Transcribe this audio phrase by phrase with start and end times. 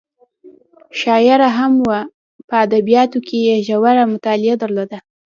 [1.01, 1.99] شاعره هم وه
[2.47, 4.99] په ادبیاتو کې یې ژوره مطالعه درلوده.